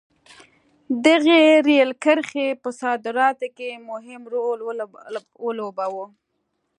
دغې 1.05 1.41
رېل 1.67 1.91
کرښې 2.03 2.47
په 2.61 2.69
صادراتو 2.81 3.47
کې 3.57 3.69
مهم 3.89 4.21
رول 4.33 4.59
ولوباوه. 5.45 6.05